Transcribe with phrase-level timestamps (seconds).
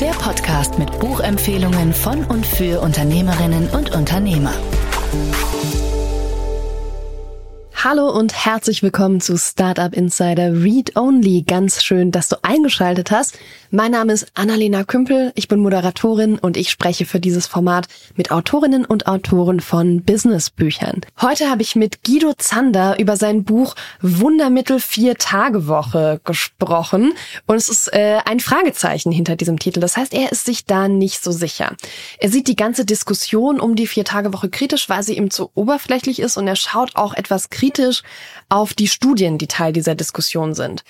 [0.00, 4.52] Der Podcast mit Buchempfehlungen von und für Unternehmerinnen und Unternehmer.
[7.84, 11.42] Hallo und herzlich willkommen zu Startup Insider Read Only.
[11.46, 13.38] Ganz schön, dass du eingeschaltet hast.
[13.70, 18.30] Mein Name ist Annalena Kümpel, ich bin Moderatorin und ich spreche für dieses Format mit
[18.30, 21.02] Autorinnen und Autoren von Businessbüchern.
[21.20, 27.12] Heute habe ich mit Guido Zander über sein Buch Wundermittel Vier-Tage-Woche gesprochen
[27.46, 29.80] und es ist äh, ein Fragezeichen hinter diesem Titel.
[29.80, 31.76] Das heißt, er ist sich da nicht so sicher.
[32.18, 36.38] Er sieht die ganze Diskussion um die Vier-Tage-Woche kritisch, weil sie ihm zu oberflächlich ist
[36.38, 37.65] und er schaut auch etwas kritisch
[38.48, 40.84] auf die Studien, die Teil dieser Diskussion sind.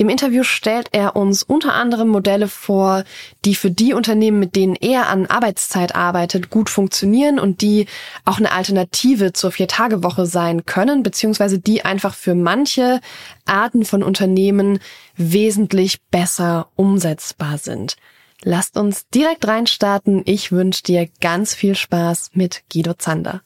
[0.00, 3.02] Im Interview stellt er uns unter anderem Modelle vor,
[3.44, 7.86] die für die Unternehmen, mit denen er an Arbeitszeit arbeitet, gut funktionieren und die
[8.24, 13.00] auch eine Alternative zur Viertagewoche sein können, beziehungsweise die einfach für manche
[13.44, 14.78] Arten von Unternehmen
[15.16, 17.96] wesentlich besser umsetzbar sind.
[18.44, 20.22] Lasst uns direkt reinstarten.
[20.26, 23.42] Ich wünsche dir ganz viel Spaß mit Guido Zander.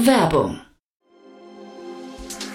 [0.00, 0.69] Werbung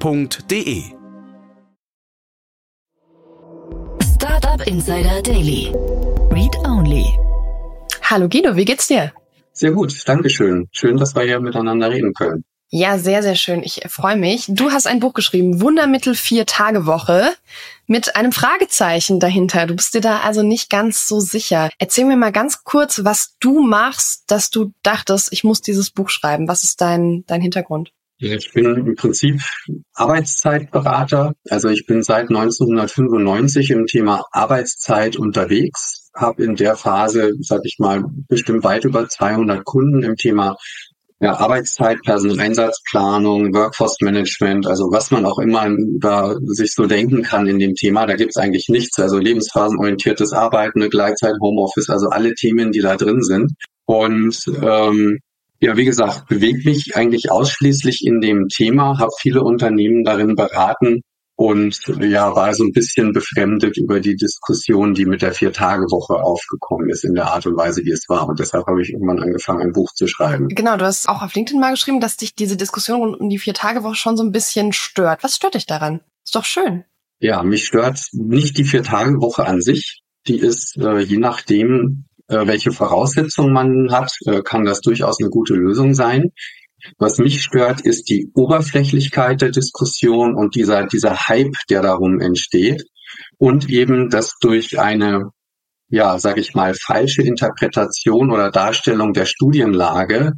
[0.00, 0.82] www.startup.de.
[4.14, 5.72] Startup Insider Daily.
[6.30, 7.18] Read Only.
[8.02, 9.12] Hallo Guido, wie geht's dir?
[9.52, 10.68] Sehr gut, Dankeschön.
[10.72, 12.44] Schön, dass wir hier miteinander reden können.
[12.74, 13.62] Ja, sehr, sehr schön.
[13.62, 14.46] Ich freue mich.
[14.48, 17.32] Du hast ein Buch geschrieben, Wundermittel vier Tage Woche,
[17.86, 19.66] mit einem Fragezeichen dahinter.
[19.66, 21.68] Du bist dir da also nicht ganz so sicher.
[21.78, 26.08] Erzähl mir mal ganz kurz, was du machst, dass du dachtest, ich muss dieses Buch
[26.08, 26.48] schreiben.
[26.48, 27.92] Was ist dein, dein Hintergrund?
[28.24, 29.40] Ich bin im Prinzip
[29.94, 31.34] Arbeitszeitberater.
[31.50, 37.78] Also ich bin seit 1995 im Thema Arbeitszeit unterwegs, habe in der Phase, sag ich
[37.80, 40.56] mal, bestimmt weit über 200 Kunden im Thema
[41.18, 47.48] ja, Arbeitszeit, Personaleinsatzplanung, Workforce Management, also was man auch immer über sich so denken kann
[47.48, 49.00] in dem Thema, da gibt's eigentlich nichts.
[49.00, 53.52] Also lebensphasenorientiertes Arbeiten, eine Gleitzeit, Homeoffice, also alle Themen, die da drin sind.
[53.84, 55.18] Und ähm,
[55.62, 61.02] ja, wie gesagt, bewegt mich eigentlich ausschließlich in dem Thema, habe viele Unternehmen darin beraten
[61.36, 66.90] und ja, war so ein bisschen befremdet über die Diskussion, die mit der Vier-Tage-Woche aufgekommen
[66.90, 68.28] ist, in der Art und Weise, wie es war.
[68.28, 70.48] Und deshalb habe ich irgendwann angefangen, ein Buch zu schreiben.
[70.48, 73.38] Genau, du hast auch auf LinkedIn mal geschrieben, dass dich diese Diskussion rund um die
[73.38, 75.22] Vier-Tage-Woche schon so ein bisschen stört.
[75.22, 76.00] Was stört dich daran?
[76.24, 76.84] Ist doch schön.
[77.20, 80.02] Ja, mich stört nicht die Vier-Tage-Woche an sich.
[80.26, 85.54] Die ist äh, je nachdem, welche Voraussetzungen man hat, äh, kann das durchaus eine gute
[85.54, 86.32] Lösung sein.
[86.98, 92.84] Was mich stört, ist die Oberflächlichkeit der Diskussion und dieser, dieser Hype, der darum entsteht.
[93.38, 95.30] Und eben, dass durch eine,
[95.88, 100.32] ja, sage ich mal, falsche Interpretation oder Darstellung der Studienlage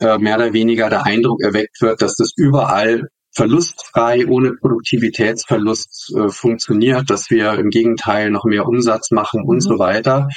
[0.00, 6.28] äh, mehr oder weniger der Eindruck erweckt wird, dass das überall verlustfrei, ohne Produktivitätsverlust äh,
[6.28, 9.60] funktioniert, dass wir im Gegenteil noch mehr Umsatz machen und mhm.
[9.60, 10.28] so weiter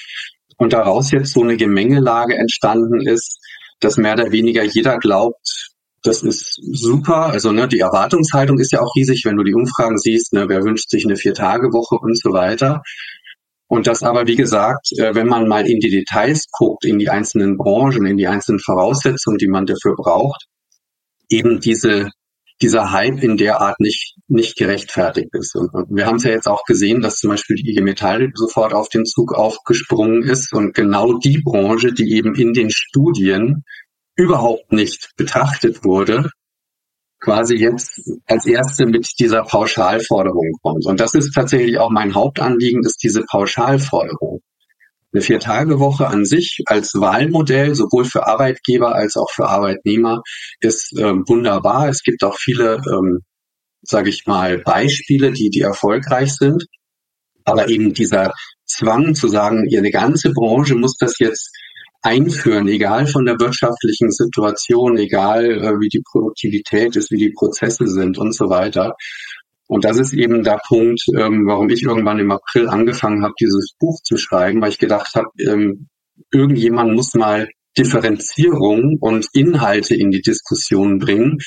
[0.63, 3.39] und daraus jetzt so eine Gemengelage entstanden ist,
[3.79, 7.27] dass mehr oder weniger jeder glaubt, das ist super.
[7.27, 10.63] Also ne, die Erwartungshaltung ist ja auch riesig, wenn du die Umfragen siehst, ne, wer
[10.63, 12.81] wünscht sich eine Vier-Tage-Woche und so weiter.
[13.67, 17.09] Und das aber, wie gesagt, äh, wenn man mal in die Details guckt, in die
[17.09, 20.45] einzelnen Branchen, in die einzelnen Voraussetzungen, die man dafür braucht,
[21.29, 22.09] eben diese
[22.61, 25.55] dieser Hype in der Art nicht, nicht gerechtfertigt ist.
[25.55, 28.73] Und, wir haben es ja jetzt auch gesehen, dass zum Beispiel die IG Metall sofort
[28.73, 33.63] auf den Zug aufgesprungen ist und genau die Branche, die eben in den Studien
[34.15, 36.29] überhaupt nicht betrachtet wurde,
[37.19, 40.85] quasi jetzt als erste mit dieser Pauschalforderung kommt.
[40.85, 44.41] Und das ist tatsächlich auch mein Hauptanliegen, ist diese Pauschalforderung.
[45.13, 50.23] Eine Vier-Tage-Woche an sich als Wahlmodell, sowohl für Arbeitgeber als auch für Arbeitnehmer,
[50.59, 51.87] ist ähm, wunderbar.
[51.89, 53.19] Es gibt auch viele, ähm,
[53.83, 56.65] sage ich mal, Beispiele, die, die erfolgreich sind.
[57.45, 58.33] Aber eben dieser
[58.65, 61.51] Zwang zu sagen, eine ganze Branche muss das jetzt
[62.01, 67.87] einführen, egal von der wirtschaftlichen Situation, egal äh, wie die Produktivität ist, wie die Prozesse
[67.87, 68.95] sind und so weiter.
[69.67, 73.73] Und das ist eben der Punkt, ähm, warum ich irgendwann im April angefangen habe, dieses
[73.79, 75.87] Buch zu schreiben, weil ich gedacht habe, ähm,
[76.31, 81.39] irgendjemand muss mal Differenzierung und Inhalte in die Diskussion bringen.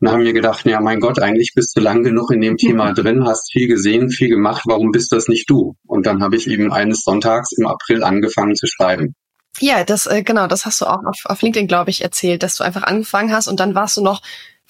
[0.00, 2.92] Und haben mir gedacht, ja, mein Gott, eigentlich bist du lang genug in dem Thema
[2.94, 5.74] drin, hast viel gesehen, viel gemacht, warum bist das nicht du?
[5.86, 9.14] Und dann habe ich eben eines Sonntags im April angefangen zu schreiben.
[9.60, 12.56] Ja, das äh, genau, das hast du auch auf, auf LinkedIn, glaube ich, erzählt, dass
[12.56, 14.20] du einfach angefangen hast und dann warst du noch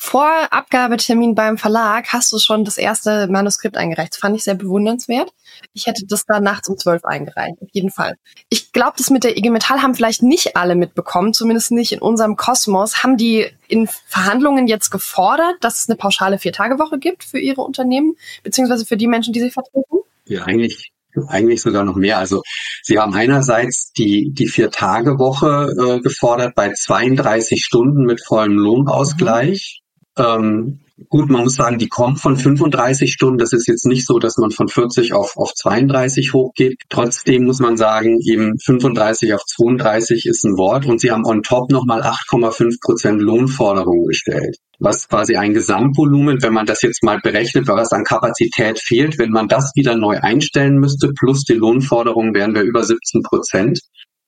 [0.05, 4.13] vor Abgabetermin beim Verlag hast du schon das erste Manuskript eingereicht.
[4.13, 5.33] Das fand ich sehr bewundernswert.
[5.73, 8.17] Ich hätte das da nachts um zwölf eingereicht, auf jeden Fall.
[8.51, 12.01] Ich glaube, das mit der IG Metall haben vielleicht nicht alle mitbekommen, zumindest nicht in
[12.01, 13.03] unserem Kosmos.
[13.03, 18.15] Haben die in Verhandlungen jetzt gefordert, dass es eine pauschale Vier-Tage-Woche gibt für ihre Unternehmen,
[18.43, 20.01] beziehungsweise für die Menschen, die sie vertreten?
[20.27, 20.93] Ja, eigentlich
[21.29, 22.19] eigentlich sogar noch mehr.
[22.19, 22.43] Also
[22.83, 29.84] sie haben einerseits die, die Vier-Tage-Woche äh, gefordert bei 32 Stunden mit vollem Lohnausgleich.
[30.17, 33.39] Ähm, gut, man muss sagen, die kommt von 35 Stunden.
[33.39, 36.77] Das ist jetzt nicht so, dass man von 40 auf, auf 32 hochgeht.
[36.89, 41.43] Trotzdem muss man sagen, eben 35 auf 32 ist ein Wort und sie haben on
[41.43, 44.57] top nochmal 8,5 Prozent Lohnforderungen gestellt.
[44.79, 49.31] Was quasi ein Gesamtvolumen, wenn man das jetzt mal berechnet, was an Kapazität fehlt, wenn
[49.31, 53.81] man das wieder neu einstellen müsste, plus die Lohnforderungen, wären wir über 17 Prozent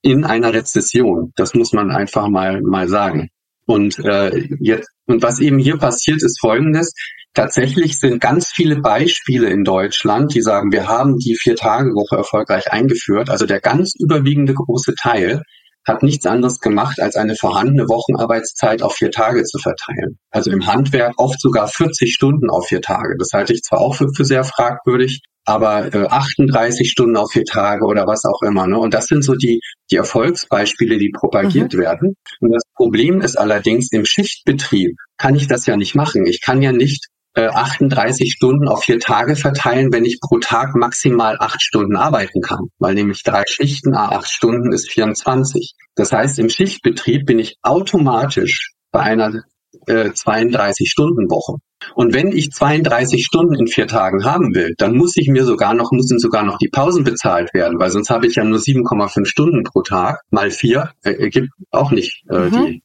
[0.02, 1.32] in einer Rezession.
[1.36, 3.28] Das muss man einfach mal, mal sagen.
[3.66, 6.92] Und äh, jetzt und was eben hier passiert, ist Folgendes.
[7.34, 13.28] Tatsächlich sind ganz viele Beispiele in Deutschland, die sagen, wir haben die Vier-Tage-Woche erfolgreich eingeführt.
[13.28, 15.42] Also der ganz überwiegende große Teil
[15.86, 20.18] hat nichts anderes gemacht, als eine vorhandene Wochenarbeitszeit auf vier Tage zu verteilen.
[20.30, 23.14] Also im Handwerk oft sogar 40 Stunden auf vier Tage.
[23.18, 27.44] Das halte ich zwar auch für, für sehr fragwürdig, aber äh, 38 Stunden auf vier
[27.44, 28.66] Tage oder was auch immer.
[28.66, 28.78] Ne?
[28.78, 29.60] Und das sind so die,
[29.90, 31.78] die Erfolgsbeispiele, die propagiert mhm.
[31.78, 32.16] werden.
[32.40, 36.26] Und das Problem ist allerdings, im Schichtbetrieb kann ich das ja nicht machen.
[36.26, 37.06] Ich kann ja nicht
[37.36, 42.68] 38 Stunden auf vier Tage verteilen, wenn ich pro Tag maximal acht Stunden arbeiten kann.
[42.78, 45.74] Weil nämlich drei Schichten, acht Stunden ist 24.
[45.94, 49.42] Das heißt, im Schichtbetrieb bin ich automatisch bei einer
[49.86, 51.58] äh, 32-Stunden-Woche.
[51.94, 55.74] Und wenn ich 32 Stunden in vier Tagen haben will, dann muss ich mir sogar
[55.74, 59.26] noch, müssen sogar noch die Pausen bezahlt werden, weil sonst habe ich ja nur 7,5
[59.26, 62.50] Stunden pro Tag mal vier, äh, ergibt auch nicht äh, mhm.
[62.50, 62.82] die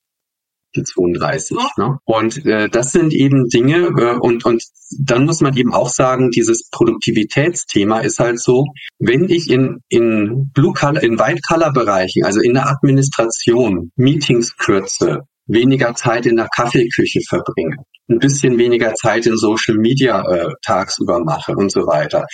[0.74, 1.58] 32.
[1.78, 1.98] Ne?
[2.06, 4.64] Und äh, das sind eben Dinge äh, und, und
[5.00, 8.66] dann muss man eben auch sagen, dieses Produktivitätsthema ist halt so,
[9.00, 14.56] wenn ich in, in Blue Color, in White Color Bereichen, also in der Administration Meetings
[14.58, 17.78] kürze, weniger Zeit in der Kaffeeküche verbringe,
[18.10, 22.26] ein bisschen weniger Zeit in Social Media äh, tagsüber mache und so weiter.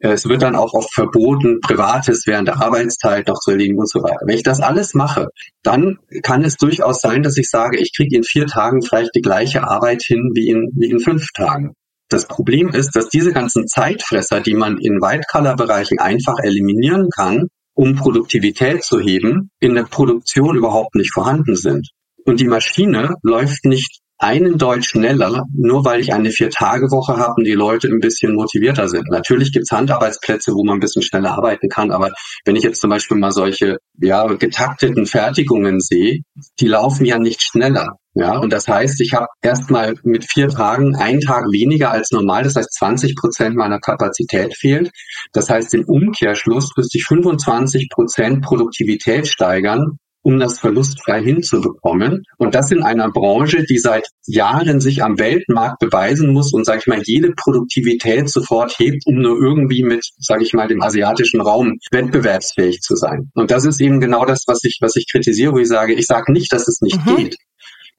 [0.00, 3.90] Äh, es wird dann auch oft verboten, Privates während der Arbeitszeit noch zu erledigen und
[3.90, 4.20] so weiter.
[4.26, 5.28] Wenn ich das alles mache,
[5.62, 9.22] dann kann es durchaus sein, dass ich sage, ich kriege in vier Tagen vielleicht die
[9.22, 11.74] gleiche Arbeit hin wie in, wie in fünf Tagen.
[12.08, 17.96] Das Problem ist, dass diese ganzen Zeitfresser, die man in White-Color-Bereichen einfach eliminieren kann, um
[17.96, 21.88] Produktivität zu heben, in der Produktion überhaupt nicht vorhanden sind.
[22.24, 27.44] Und die Maschine läuft nicht einen Deutsch schneller, nur weil ich eine Vier-Tage-Woche habe und
[27.44, 29.08] die Leute ein bisschen motivierter sind.
[29.10, 32.10] Natürlich gibt es Handarbeitsplätze, wo man ein bisschen schneller arbeiten kann, aber
[32.44, 36.20] wenn ich jetzt zum Beispiel mal solche ja, getakteten Fertigungen sehe,
[36.60, 37.96] die laufen ja nicht schneller.
[38.18, 42.44] Ja, und das heißt, ich habe erstmal mit vier Tagen einen Tag weniger als normal.
[42.44, 44.90] Das heißt, 20 Prozent meiner Kapazität fehlt.
[45.34, 52.24] Das heißt, im Umkehrschluss müsste ich 25 Prozent Produktivität steigern, um das verlustfrei hinzubekommen.
[52.36, 56.80] Und das in einer Branche, die seit Jahren sich am Weltmarkt beweisen muss und, sage
[56.80, 61.40] ich mal, jede Produktivität sofort hebt, um nur irgendwie mit, sage ich mal, dem asiatischen
[61.40, 63.30] Raum wettbewerbsfähig zu sein.
[63.34, 66.06] Und das ist eben genau das, was ich, was ich kritisiere, wo ich sage, ich
[66.06, 67.16] sage nicht, dass es nicht mhm.
[67.18, 67.36] geht.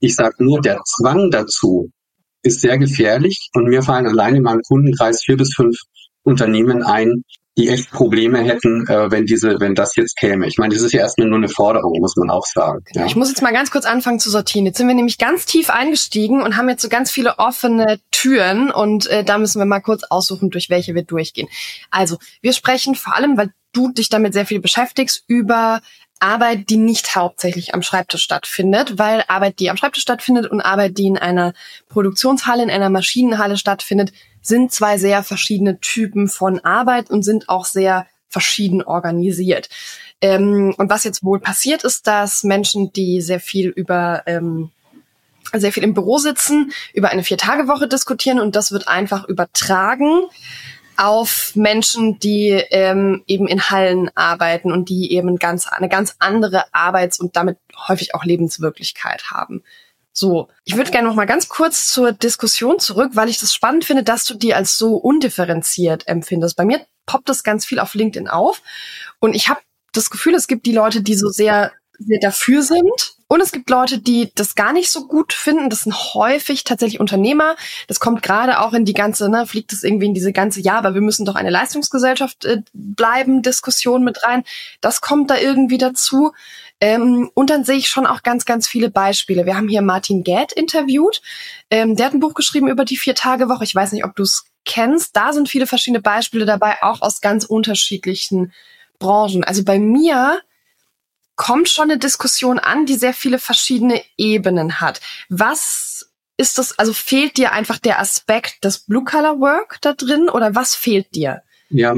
[0.02, 1.92] Ich sage nur, der Zwang dazu
[2.44, 5.78] ist sehr gefährlich und mir fallen allein in meinem Kundenkreis vier bis fünf
[6.24, 7.24] Unternehmen ein,
[7.58, 10.48] die echt Probleme hätten, äh, wenn diese, wenn das jetzt käme.
[10.48, 12.84] Ich meine, das ist ja erstmal nur eine Forderung, muss man auch sagen.
[12.94, 13.06] Ja.
[13.06, 14.66] Ich muss jetzt mal ganz kurz anfangen zu sortieren.
[14.66, 18.72] Jetzt sind wir nämlich ganz tief eingestiegen und haben jetzt so ganz viele offene Türen
[18.72, 21.48] und äh, da müssen wir mal kurz aussuchen, durch welche wir durchgehen.
[21.90, 25.82] Also, wir sprechen vor allem, weil du dich damit sehr viel beschäftigst, über
[26.20, 30.98] Arbeit, die nicht hauptsächlich am Schreibtisch stattfindet, weil Arbeit, die am Schreibtisch stattfindet und Arbeit,
[30.98, 31.54] die in einer
[31.90, 34.14] Produktionshalle, in einer Maschinenhalle stattfindet,
[34.48, 39.70] sind zwei sehr verschiedene Typen von Arbeit und sind auch sehr verschieden organisiert.
[40.22, 44.72] Ähm, und was jetzt wohl passiert ist, dass Menschen, die sehr viel über ähm,
[45.54, 50.24] sehr viel im Büro sitzen, über eine Vier-Tage-Woche diskutieren und das wird einfach übertragen
[50.98, 56.66] auf Menschen, die ähm, eben in Hallen arbeiten und die eben ganz, eine ganz andere
[56.74, 59.64] Arbeits- und damit häufig auch Lebenswirklichkeit haben.
[60.20, 63.86] So, ich würde gerne noch mal ganz kurz zur Diskussion zurück, weil ich das spannend
[63.86, 66.58] finde, dass du die als so undifferenziert empfindest.
[66.58, 68.64] Bei mir poppt das ganz viel auf LinkedIn auf
[69.20, 69.60] und ich habe
[69.94, 73.70] das Gefühl, es gibt die Leute, die so sehr, sehr dafür sind und es gibt
[73.70, 75.70] Leute, die das gar nicht so gut finden.
[75.70, 77.56] Das sind häufig tatsächlich Unternehmer.
[77.88, 80.80] Das kommt gerade auch in die ganze, ne, fliegt es irgendwie in diese ganze, ja,
[80.80, 84.46] aber wir müssen doch eine Leistungsgesellschaft äh, bleiben, Diskussion mit rein.
[84.82, 86.32] Das kommt da irgendwie dazu.
[86.80, 89.46] Ähm, und dann sehe ich schon auch ganz, ganz viele Beispiele.
[89.46, 91.22] Wir haben hier Martin Gad interviewt.
[91.70, 93.64] Ähm, der hat ein Buch geschrieben über die Vier-Tage-Woche.
[93.64, 95.16] Ich weiß nicht, ob du es kennst.
[95.16, 98.54] Da sind viele verschiedene Beispiele dabei, auch aus ganz unterschiedlichen
[99.00, 99.44] Branchen.
[99.44, 100.42] Also bei mir
[101.36, 105.02] kommt schon eine Diskussion an, die sehr viele verschiedene Ebenen hat.
[105.30, 110.76] Was ist das, also fehlt dir einfach der Aspekt des Blue-Color-Work da drin oder was
[110.76, 111.42] fehlt dir?
[111.70, 111.96] Ja,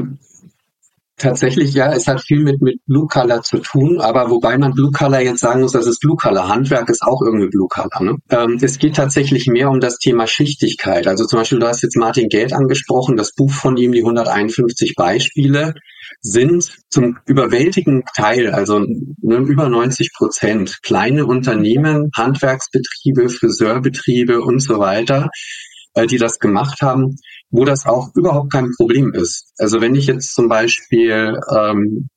[1.20, 4.90] Tatsächlich, ja, es hat viel mit, mit Blue Color zu tun, aber wobei man Blue
[4.90, 6.48] Color jetzt sagen muss, das ist Blue Color.
[6.48, 8.02] Handwerk ist auch irgendwie Blue Color.
[8.02, 8.16] Ne?
[8.30, 11.06] Ähm, es geht tatsächlich mehr um das Thema Schichtigkeit.
[11.06, 14.94] Also zum Beispiel, du hast jetzt Martin Geld angesprochen, das Buch von ihm, die 151
[14.96, 15.74] Beispiele,
[16.22, 24.78] sind zum überwältigenden Teil, also ne, über 90 Prozent, kleine Unternehmen, Handwerksbetriebe, Friseurbetriebe und so
[24.78, 25.28] weiter,
[25.92, 27.16] äh, die das gemacht haben,
[27.50, 29.52] wo das auch überhaupt kein Problem ist.
[29.58, 32.08] Also wenn ich jetzt zum Beispiel ähm,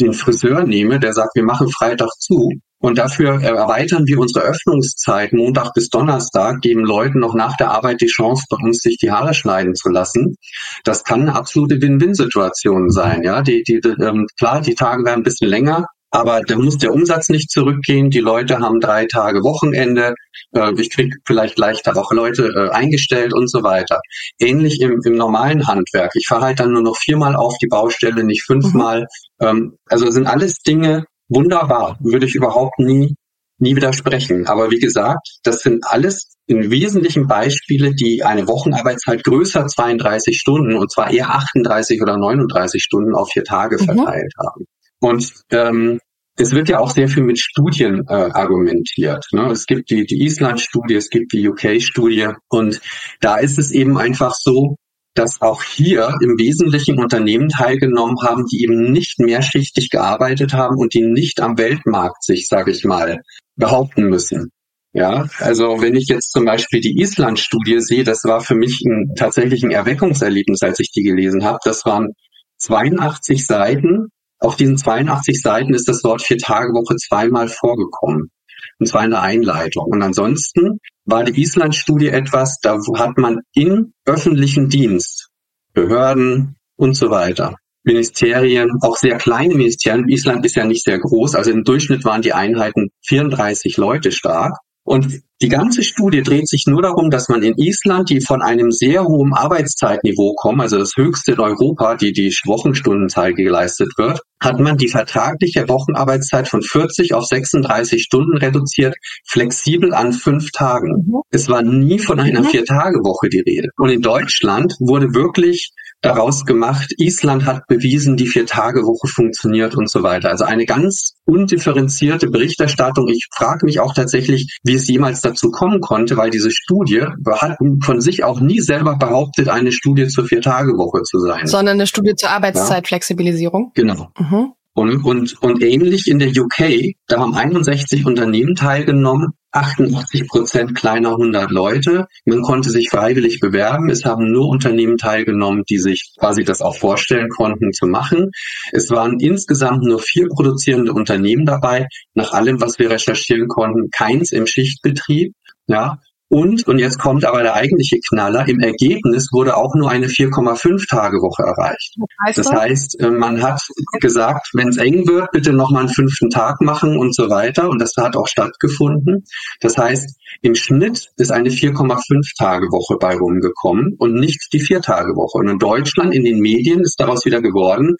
[0.00, 5.32] den Friseur nehme, der sagt, wir machen Freitag zu und dafür erweitern wir unsere Öffnungszeit
[5.32, 9.10] Montag bis Donnerstag, geben Leuten noch nach der Arbeit die Chance, bei uns sich die
[9.10, 10.36] Haare schneiden zu lassen.
[10.84, 13.22] Das kann eine absolute Win-Win-Situation sein.
[13.22, 16.92] Ja, die, die, ähm, klar, die Tage werden ein bisschen länger, aber da muss der
[16.92, 18.08] Umsatz nicht zurückgehen.
[18.08, 20.14] Die Leute haben drei Tage Wochenende.
[20.52, 23.98] Äh, ich kriege vielleicht leichter auch Leute äh, eingestellt und so weiter.
[24.38, 26.12] Ähnlich im, im normalen Handwerk.
[26.14, 29.08] Ich fahre halt dann nur noch viermal auf die Baustelle, nicht fünfmal.
[29.40, 29.76] Mhm.
[29.86, 31.98] Also sind alles Dinge wunderbar.
[31.98, 33.16] Würde ich überhaupt nie,
[33.58, 34.46] nie widersprechen.
[34.46, 40.76] Aber wie gesagt, das sind alles in wesentlichen Beispiele, die eine Wochenarbeitszeit größer 32 Stunden
[40.76, 43.86] und zwar eher 38 oder 39 Stunden auf vier Tage mhm.
[43.86, 44.46] verteilt mhm.
[44.46, 44.66] haben.
[45.00, 45.98] Und ähm,
[46.36, 49.24] es wird ja auch sehr viel mit Studien äh, argumentiert.
[49.32, 49.50] Ne?
[49.50, 52.80] Es gibt die, die Island-Studie, es gibt die UK-Studie und
[53.20, 54.76] da ist es eben einfach so,
[55.14, 60.92] dass auch hier im Wesentlichen Unternehmen teilgenommen haben, die eben nicht mehrschichtig gearbeitet haben und
[60.92, 63.20] die nicht am Weltmarkt sich, sage ich mal,
[63.54, 64.50] behaupten müssen.
[64.92, 69.14] Ja, also wenn ich jetzt zum Beispiel die Island-Studie sehe, das war für mich ein,
[69.16, 71.58] tatsächlich ein Erweckungserlebnis, als ich die gelesen habe.
[71.64, 72.12] Das waren
[72.58, 74.08] 82 Seiten
[74.44, 78.30] auf diesen 82 Seiten ist das Wort Vier-Tage-Woche zweimal vorgekommen.
[78.78, 79.86] Und zwar in der Einleitung.
[79.86, 85.30] Und ansonsten war die Island-Studie etwas, da hat man in öffentlichen Dienst,
[85.72, 91.34] Behörden und so weiter, Ministerien, auch sehr kleine Ministerien, Island ist ja nicht sehr groß,
[91.34, 94.56] also im Durchschnitt waren die Einheiten 34 Leute stark.
[94.84, 98.70] Und die ganze Studie dreht sich nur darum, dass man in Island, die von einem
[98.70, 104.60] sehr hohen Arbeitszeitniveau kommen, also das höchste in Europa, die die Wochenstundenzahl geleistet wird, hat
[104.60, 108.94] man die vertragliche Wochenarbeitszeit von 40 auf 36 Stunden reduziert,
[109.26, 111.04] flexibel an fünf Tagen.
[111.06, 111.20] Mhm.
[111.30, 112.46] Es war nie von einer mhm.
[112.46, 113.68] Vier-Tage-Woche die Rede.
[113.76, 115.72] Und in Deutschland wurde wirklich
[116.04, 120.30] daraus gemacht, Island hat bewiesen, die Vier-Tage-Woche funktioniert und so weiter.
[120.30, 123.08] Also eine ganz undifferenzierte Berichterstattung.
[123.08, 127.02] Ich frage mich auch tatsächlich, wie es jemals dazu kommen konnte, weil diese Studie
[127.40, 131.46] hat von sich auch nie selber behauptet, eine Studie zur Vier-Tage-Woche zu sein.
[131.46, 133.72] Sondern eine Studie zur Arbeitszeitflexibilisierung.
[133.76, 133.82] Ja?
[133.82, 134.08] Genau.
[134.18, 134.52] Mhm.
[134.76, 141.10] Und, und, und ähnlich in der UK, da haben 61 Unternehmen teilgenommen, 88 Prozent kleiner
[141.10, 142.06] 100 Leute.
[142.24, 143.88] Man konnte sich freiwillig bewerben.
[143.88, 148.32] Es haben nur Unternehmen teilgenommen, die sich quasi das auch vorstellen konnten zu machen.
[148.72, 151.86] Es waren insgesamt nur vier produzierende Unternehmen dabei.
[152.14, 155.34] Nach allem, was wir recherchieren konnten, keins im Schichtbetrieb.
[155.68, 160.06] Ja, und, und jetzt kommt aber der eigentliche Knaller, im Ergebnis wurde auch nur eine
[160.06, 161.96] 4,5 Tage Woche erreicht.
[162.26, 163.60] Heißt das heißt, äh, man hat
[164.00, 167.68] gesagt, wenn es eng wird, bitte nochmal einen fünften Tag machen und so weiter.
[167.68, 169.24] Und das hat auch stattgefunden.
[169.60, 174.80] Das heißt, im Schnitt ist eine 4,5 Tage Woche bei rumgekommen und nicht die 4
[174.80, 175.38] Tage Woche.
[175.38, 177.96] Und in Deutschland, in den Medien ist daraus wieder geworden,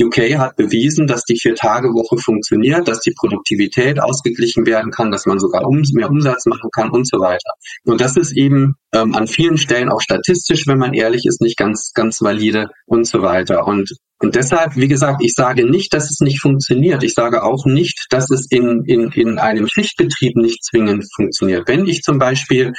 [0.00, 5.10] UK hat bewiesen, dass die 4 Tage Woche funktioniert, dass die Produktivität ausgeglichen werden kann,
[5.10, 7.52] dass man sogar mehr Umsatz machen kann und so weiter.
[7.84, 11.56] Und das ist eben ähm, an vielen Stellen auch statistisch, wenn man ehrlich ist, nicht
[11.56, 13.66] ganz, ganz valide und so weiter.
[13.66, 17.02] Und, und deshalb, wie gesagt, ich sage nicht, dass es nicht funktioniert.
[17.02, 21.68] Ich sage auch nicht, dass es in, in, in einem Schichtbetrieb nicht zwingend funktioniert.
[21.68, 22.72] Wenn ich zum Beispiel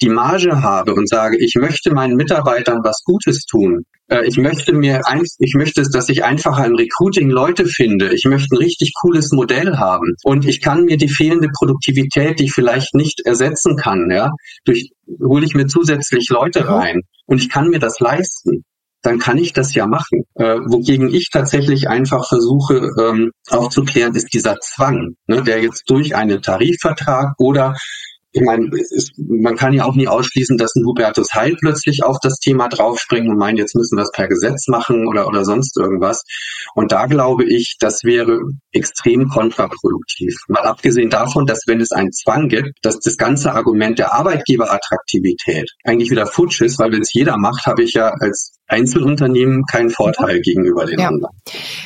[0.00, 4.72] die Marge habe und sage, ich möchte meinen Mitarbeitern was Gutes tun, äh, ich möchte
[4.72, 8.12] mir ein, ich möchte, dass ich einfacher im Recruiting Leute finde.
[8.14, 12.44] Ich möchte ein richtig cooles Modell haben und ich kann mir die fehlende Produktivität, die
[12.44, 14.30] ich vielleicht nicht ersetzen kann, ja,
[14.64, 16.68] durch hole ich mir zusätzlich Leute mhm.
[16.68, 18.64] rein und ich kann mir das leisten
[19.02, 20.24] dann kann ich das ja machen.
[20.34, 26.16] Äh, wogegen ich tatsächlich einfach versuche ähm, aufzuklären, ist dieser Zwang, ne, der jetzt durch
[26.16, 27.76] einen Tarifvertrag oder
[28.36, 32.18] ich meine, ist, man kann ja auch nie ausschließen, dass ein Hubertus Heil plötzlich auf
[32.20, 35.74] das Thema draufspringt und meint, jetzt müssen wir es per Gesetz machen oder, oder sonst
[35.78, 36.22] irgendwas.
[36.74, 38.40] Und da glaube ich, das wäre
[38.72, 40.34] extrem kontraproduktiv.
[40.48, 45.70] Mal abgesehen davon, dass wenn es einen Zwang gibt, dass das ganze Argument der Arbeitgeberattraktivität
[45.84, 49.88] eigentlich wieder futsch ist, weil wenn es jeder macht, habe ich ja als Einzelunternehmen keinen
[49.88, 51.08] Vorteil gegenüber den ja.
[51.08, 51.34] anderen.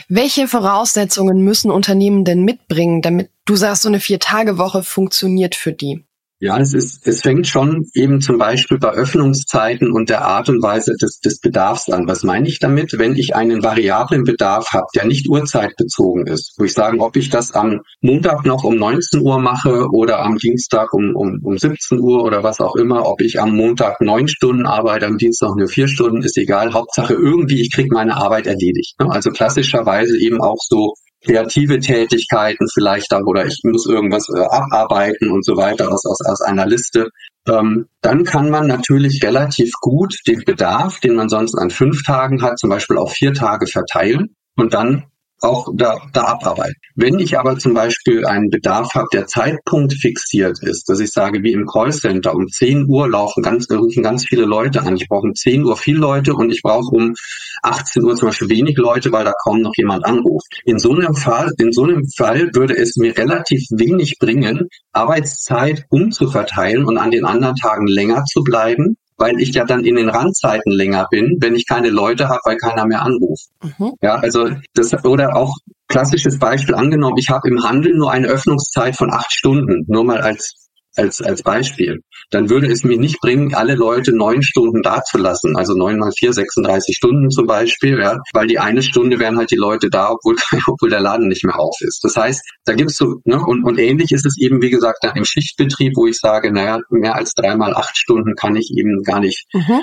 [0.08, 6.04] Welche Voraussetzungen müssen Unternehmen denn mitbringen, damit du sagst, so eine Vier-Tage-Woche funktioniert für die?
[6.42, 10.62] Ja, es ist, es fängt schon eben zum Beispiel bei Öffnungszeiten und der Art und
[10.62, 12.08] Weise des, des Bedarfs an.
[12.08, 12.94] Was meine ich damit?
[12.96, 17.28] Wenn ich einen variablen Bedarf habe, der nicht uhrzeitbezogen ist, wo ich sagen, ob ich
[17.28, 22.00] das am Montag noch um 19 Uhr mache oder am Dienstag um, um, um 17
[22.00, 25.68] Uhr oder was auch immer, ob ich am Montag neun Stunden arbeite, am Dienstag nur
[25.68, 26.72] vier Stunden, ist egal.
[26.72, 28.98] Hauptsache irgendwie, ich kriege meine Arbeit erledigt.
[28.98, 29.10] Ne?
[29.10, 35.30] Also klassischerweise eben auch so kreative Tätigkeiten vielleicht auch oder ich muss irgendwas äh, abarbeiten
[35.30, 37.08] und so weiter aus, aus, aus einer Liste.
[37.48, 42.42] Ähm, dann kann man natürlich relativ gut den Bedarf, den man sonst an fünf Tagen
[42.42, 45.04] hat, zum Beispiel auf vier Tage verteilen und dann
[45.40, 46.74] auch da, da abarbeiten.
[46.94, 51.42] Wenn ich aber zum Beispiel einen Bedarf habe, der Zeitpunkt fixiert ist, dass ich sage,
[51.42, 54.96] wie im Callcenter, um 10 Uhr laufen ganz, rufen ganz viele Leute an.
[54.96, 57.14] Ich brauche um 10 Uhr viele Leute und ich brauche um
[57.62, 60.60] 18 Uhr zum Beispiel wenig Leute, weil da kaum noch jemand anruft.
[60.64, 65.84] In so einem Fall, in so einem Fall würde es mir relativ wenig bringen, Arbeitszeit
[65.90, 70.08] umzuverteilen und an den anderen Tagen länger zu bleiben, weil ich ja dann in den
[70.08, 73.48] Randzeiten länger bin, wenn ich keine Leute habe, weil keiner mehr anruft.
[73.62, 73.92] Mhm.
[74.00, 75.54] Ja, also das oder auch
[75.88, 80.20] klassisches Beispiel angenommen, ich habe im Handel nur eine Öffnungszeit von acht Stunden, nur mal
[80.22, 85.56] als als, als Beispiel, dann würde es mir nicht bringen, alle Leute neun Stunden dazulassen,
[85.56, 89.50] also neun mal vier, 36 Stunden zum Beispiel, ja, weil die eine Stunde wären halt
[89.50, 92.02] die Leute da, obwohl, obwohl der Laden nicht mehr auf ist.
[92.02, 95.24] Das heißt, da gibt's so, ne, und, und ähnlich ist es eben, wie gesagt, im
[95.24, 99.46] Schichtbetrieb, wo ich sage, naja, mehr als dreimal acht Stunden kann ich eben gar nicht,
[99.52, 99.80] mhm.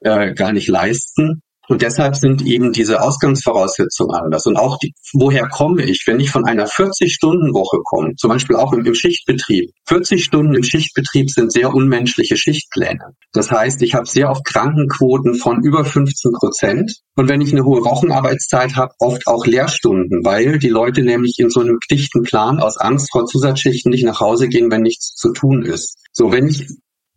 [0.00, 1.42] äh, gar nicht leisten.
[1.70, 4.44] Und deshalb sind eben diese Ausgangsvoraussetzungen anders.
[4.46, 8.72] Und auch die, woher komme ich, wenn ich von einer 40-Stunden-Woche komme, zum Beispiel auch
[8.72, 9.70] im, im Schichtbetrieb.
[9.86, 13.14] 40 Stunden im Schichtbetrieb sind sehr unmenschliche Schichtpläne.
[13.32, 16.92] Das heißt, ich habe sehr oft Krankenquoten von über 15 Prozent.
[17.14, 21.50] Und wenn ich eine hohe Wochenarbeitszeit habe, oft auch Lehrstunden, weil die Leute nämlich in
[21.50, 25.32] so einem dichten Plan aus Angst vor Zusatzschichten nicht nach Hause gehen, wenn nichts zu
[25.32, 25.98] tun ist.
[26.10, 26.66] So, wenn ich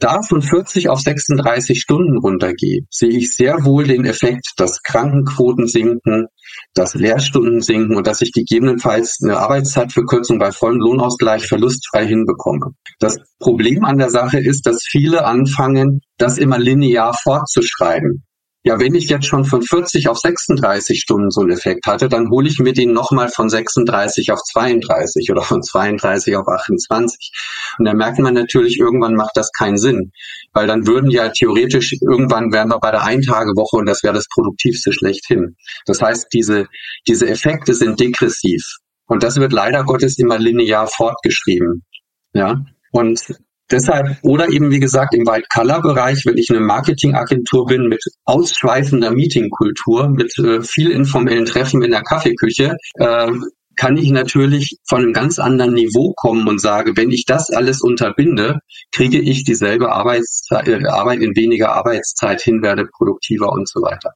[0.04, 5.68] da von 40 auf 36 Stunden runtergehe, sehe ich sehr wohl den Effekt, dass Krankenquoten
[5.68, 6.28] sinken,
[6.74, 12.72] dass Lehrstunden sinken und dass ich gegebenenfalls eine Arbeitszeitverkürzung bei vollem Lohnausgleich verlustfrei hinbekomme.
[13.00, 18.26] Das Problem an der Sache ist, dass viele anfangen, das immer linear fortzuschreiben.
[18.65, 22.30] Ja, wenn ich jetzt schon von 40 auf 36 Stunden so einen Effekt hatte, dann
[22.30, 27.32] hole ich mir den nochmal von 36 auf 32 oder von 32 auf 28.
[27.78, 30.12] Und dann merkt man natürlich, irgendwann macht das keinen Sinn.
[30.54, 34.28] Weil dann würden ja theoretisch, irgendwann wären wir bei der Eintagewoche und das wäre das
[34.34, 35.58] Produktivste schlechthin.
[35.86, 36.67] Das heißt, diese,
[37.06, 38.63] diese Effekte sind degressiv.
[39.08, 41.84] Und das wird leider Gottes immer linear fortgeschrieben.
[42.34, 42.63] Ja.
[42.91, 43.26] Und
[43.74, 50.10] Deshalb, oder eben wie gesagt im White-Color-Bereich, wenn ich eine Marketingagentur bin mit ausschweifender Meetingkultur,
[50.10, 53.32] mit äh, viel informellen Treffen in der Kaffeeküche, äh,
[53.76, 57.82] kann ich natürlich von einem ganz anderen Niveau kommen und sage, wenn ich das alles
[57.82, 58.60] unterbinde,
[58.92, 64.12] kriege ich dieselbe Arbeitszeit, äh, Arbeit in weniger Arbeitszeit hin, werde produktiver und so weiter.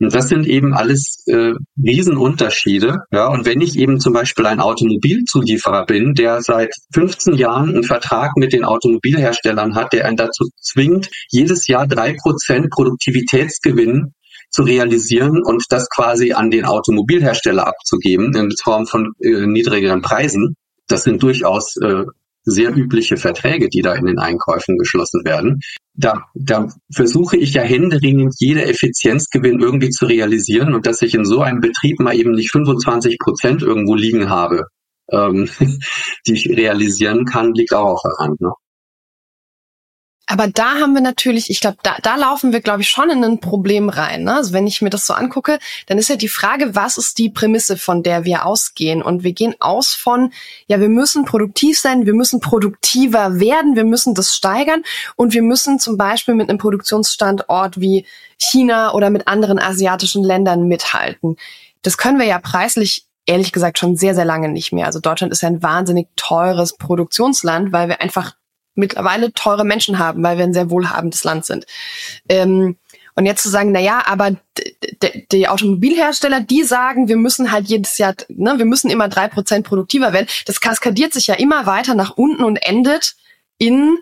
[0.00, 3.00] Und das sind eben alles äh, Riesenunterschiede.
[3.12, 7.84] Ja, und wenn ich eben zum Beispiel ein Automobilzulieferer bin, der seit 15 Jahren einen
[7.84, 14.14] Vertrag mit den Automobilherstellern hat, der einen dazu zwingt, jedes Jahr drei Prozent Produktivitätsgewinn
[14.50, 20.56] zu realisieren und das quasi an den Automobilhersteller abzugeben in Form von äh, niedrigeren Preisen.
[20.88, 22.04] Das sind durchaus äh,
[22.42, 25.60] sehr übliche Verträge, die da in den Einkäufen geschlossen werden.
[25.94, 31.24] Da, da versuche ich ja händeringend jede Effizienzgewinn irgendwie zu realisieren und dass ich in
[31.24, 34.64] so einem Betrieb mal eben nicht 25 Prozent irgendwo liegen habe,
[35.10, 35.48] ähm,
[36.26, 38.40] die ich realisieren kann, liegt auch auf der Hand.
[38.40, 38.50] Ne?
[40.30, 43.24] Aber da haben wir natürlich, ich glaube, da, da laufen wir, glaube ich, schon in
[43.24, 44.22] ein Problem rein.
[44.22, 44.36] Ne?
[44.36, 47.30] Also wenn ich mir das so angucke, dann ist ja die Frage, was ist die
[47.30, 49.02] Prämisse, von der wir ausgehen?
[49.02, 50.32] Und wir gehen aus von,
[50.68, 54.84] ja, wir müssen produktiv sein, wir müssen produktiver werden, wir müssen das steigern
[55.16, 58.06] und wir müssen zum Beispiel mit einem Produktionsstandort wie
[58.38, 61.38] China oder mit anderen asiatischen Ländern mithalten.
[61.82, 64.86] Das können wir ja preislich ehrlich gesagt schon sehr, sehr lange nicht mehr.
[64.86, 68.34] Also Deutschland ist ja ein wahnsinnig teures Produktionsland, weil wir einfach
[68.74, 71.66] mittlerweile teure Menschen haben, weil wir ein sehr wohlhabendes Land sind.
[72.28, 72.76] Ähm,
[73.16, 74.36] und jetzt zu sagen, na ja, aber
[75.32, 79.66] die Automobilhersteller, die sagen, wir müssen halt jedes Jahr, ne, wir müssen immer drei Prozent
[79.66, 80.28] produktiver werden.
[80.46, 83.16] Das kaskadiert sich ja immer weiter nach unten und endet
[83.58, 83.98] in,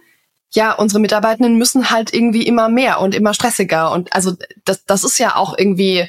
[0.52, 3.90] ja, unsere Mitarbeitenden müssen halt irgendwie immer mehr und immer stressiger.
[3.92, 6.08] Und also das, das ist ja auch irgendwie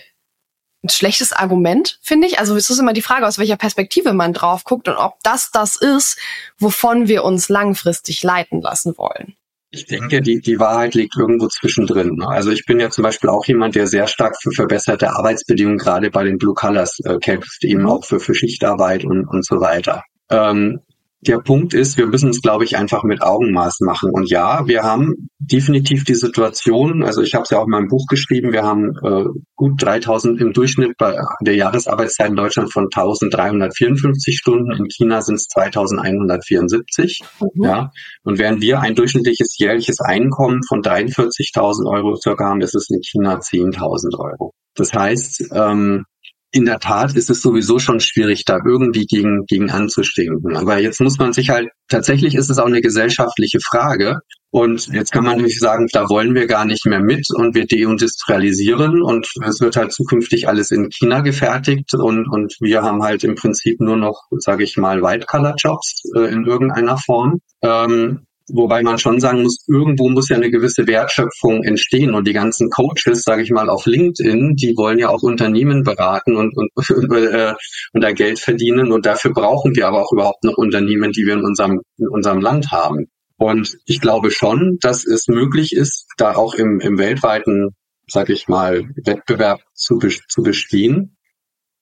[0.83, 2.39] ein schlechtes Argument, finde ich.
[2.39, 5.51] Also es ist immer die Frage, aus welcher Perspektive man drauf guckt und ob das
[5.51, 6.17] das ist,
[6.57, 9.35] wovon wir uns langfristig leiten lassen wollen.
[9.71, 12.15] Ich denke, die, die Wahrheit liegt irgendwo zwischendrin.
[12.15, 12.27] Ne?
[12.27, 16.09] Also ich bin ja zum Beispiel auch jemand, der sehr stark für verbesserte Arbeitsbedingungen gerade
[16.09, 17.89] bei den Blue Colors äh, kämpft, eben mhm.
[17.89, 20.03] auch für, für Schichtarbeit und, und so weiter.
[20.31, 20.79] Ähm,
[21.21, 24.11] der Punkt ist, wir müssen es, glaube ich, einfach mit Augenmaß machen.
[24.11, 27.87] Und ja, wir haben definitiv die Situation, also ich habe es ja auch in meinem
[27.87, 32.85] Buch geschrieben, wir haben äh, gut 3000 im Durchschnitt bei der Jahresarbeitszeit in Deutschland von
[32.85, 37.21] 1354 Stunden, in China sind es 2174.
[37.41, 37.63] Mhm.
[37.63, 37.91] Ja,
[38.23, 43.01] und während wir ein durchschnittliches jährliches Einkommen von 43.000 Euro circa haben, ist es in
[43.01, 44.53] China 10.000 Euro.
[44.75, 46.05] Das heißt, ähm,
[46.51, 50.55] in der Tat ist es sowieso schon schwierig, da irgendwie gegen, gegen anzustinken.
[50.55, 54.19] Aber jetzt muss man sich halt, tatsächlich ist es auch eine gesellschaftliche Frage.
[54.51, 57.67] Und jetzt kann man natürlich sagen, da wollen wir gar nicht mehr mit und wir
[57.67, 63.23] deindustrialisieren und es wird halt zukünftig alles in China gefertigt und, und wir haben halt
[63.23, 67.41] im Prinzip nur noch, sage ich mal, White-Color-Jobs äh, in irgendeiner Form.
[67.61, 72.13] Ähm, Wobei man schon sagen muss, irgendwo muss ja eine gewisse Wertschöpfung entstehen.
[72.13, 76.35] Und die ganzen Coaches, sage ich mal, auf LinkedIn, die wollen ja auch Unternehmen beraten
[76.35, 77.53] und, und, äh,
[77.93, 78.91] und da Geld verdienen.
[78.91, 82.41] Und dafür brauchen wir aber auch überhaupt noch Unternehmen, die wir in unserem, in unserem
[82.41, 83.07] Land haben.
[83.37, 87.69] Und ich glaube schon, dass es möglich ist, da auch im, im weltweiten,
[88.07, 91.15] sage ich mal, Wettbewerb zu, zu bestehen.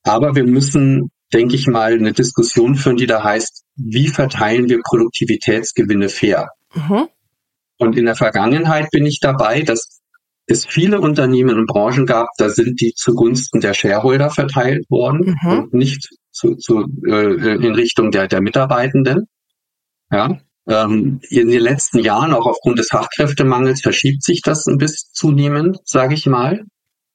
[0.03, 4.79] Aber wir müssen denke ich mal, eine Diskussion führen, die da heißt, wie verteilen wir
[4.83, 6.49] Produktivitätsgewinne fair?
[6.73, 7.07] Mhm.
[7.77, 10.01] Und in der Vergangenheit bin ich dabei, dass
[10.47, 15.51] es viele Unternehmen und Branchen gab, da sind die zugunsten der Shareholder verteilt worden mhm.
[15.51, 19.27] und nicht zu, zu, äh, in Richtung der, der Mitarbeitenden.
[20.09, 25.09] Ja, ähm, in den letzten Jahren, auch aufgrund des Fachkräftemangels, verschiebt sich das ein bisschen
[25.13, 26.63] zunehmend, sage ich mal.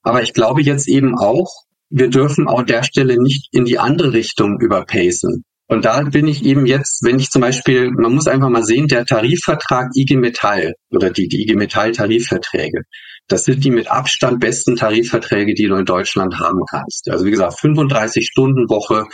[0.02, 1.50] Aber ich glaube jetzt eben auch,
[1.92, 5.44] wir dürfen auch der Stelle nicht in die andere Richtung überpacen.
[5.72, 8.88] Und da bin ich eben jetzt, wenn ich zum Beispiel, man muss einfach mal sehen,
[8.88, 12.82] der Tarifvertrag IG Metall oder die, die IG Metall Tarifverträge,
[13.26, 17.08] das sind die mit Abstand besten Tarifverträge, die du in Deutschland haben kannst.
[17.10, 19.06] Also wie gesagt, 35 Stunden Woche,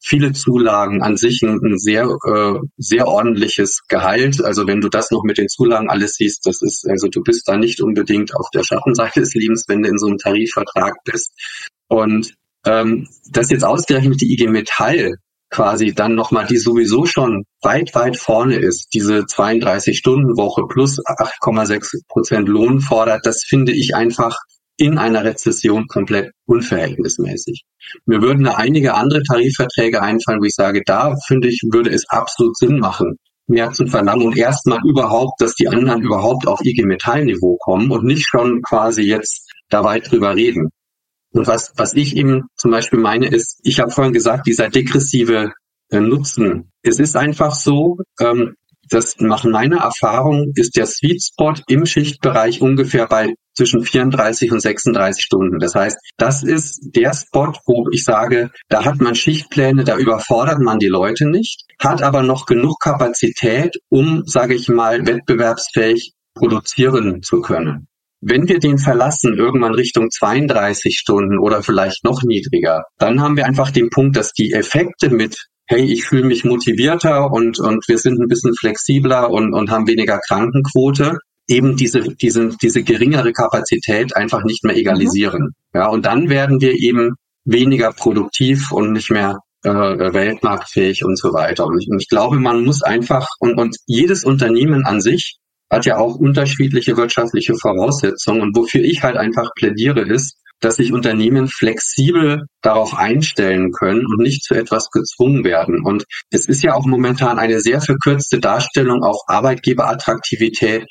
[0.00, 4.42] viele Zulagen, an sich ein, ein sehr, äh, sehr ordentliches Gehalt.
[4.44, 7.46] Also wenn du das noch mit den Zulagen alles siehst, das ist, also du bist
[7.46, 11.30] da nicht unbedingt auf der Schattenseite des Lebens, wenn du in so einem Tarifvertrag bist.
[11.86, 12.34] Und
[12.66, 15.14] ähm, dass jetzt ausgerechnet die IG Metall
[15.50, 22.48] quasi dann nochmal, die sowieso schon weit, weit vorne ist, diese 32-Stunden-Woche plus 8,6 Prozent
[22.48, 24.36] Lohn fordert, das finde ich einfach
[24.76, 27.64] in einer Rezession komplett unverhältnismäßig.
[28.06, 32.08] Mir würden da einige andere Tarifverträge einfallen, wo ich sage, da finde ich, würde es
[32.08, 36.84] absolut Sinn machen, mehr zu verlangen und erstmal überhaupt, dass die anderen überhaupt auf IG
[36.84, 40.70] Metall-Niveau kommen und nicht schon quasi jetzt da weit drüber reden.
[41.32, 45.52] Und was, was ich eben zum Beispiel meine, ist, ich habe vorhin gesagt, dieser degressive
[45.90, 46.70] äh, Nutzen.
[46.82, 48.54] Es ist einfach so, ähm,
[48.88, 54.60] dass nach meiner Erfahrung ist der Sweet Spot im Schichtbereich ungefähr bei zwischen 34 und
[54.60, 55.58] 36 Stunden.
[55.58, 60.60] Das heißt, das ist der Spot, wo ich sage, da hat man Schichtpläne, da überfordert
[60.60, 67.22] man die Leute nicht, hat aber noch genug Kapazität, um, sage ich mal, wettbewerbsfähig produzieren
[67.22, 67.86] zu können.
[68.20, 73.46] Wenn wir den verlassen, irgendwann Richtung 32 Stunden oder vielleicht noch niedriger, dann haben wir
[73.46, 75.36] einfach den Punkt, dass die Effekte mit
[75.70, 79.86] hey, ich fühle mich motivierter und, und wir sind ein bisschen flexibler und, und haben
[79.86, 85.42] weniger Krankenquote, eben diese, diese, diese geringere Kapazität einfach nicht mehr egalisieren.
[85.42, 85.78] Mhm.
[85.78, 91.32] Ja, und dann werden wir eben weniger produktiv und nicht mehr äh, weltmarktfähig und so
[91.32, 91.66] weiter.
[91.66, 95.36] Und ich, und ich glaube, man muss einfach, und, und jedes Unternehmen an sich
[95.70, 98.42] hat ja auch unterschiedliche wirtschaftliche Voraussetzungen.
[98.42, 104.18] Und wofür ich halt einfach plädiere, ist, dass sich Unternehmen flexibel darauf einstellen können und
[104.18, 105.82] nicht zu etwas gezwungen werden.
[105.82, 110.86] Und es ist ja auch momentan eine sehr verkürzte Darstellung auf Arbeitgeberattraktivität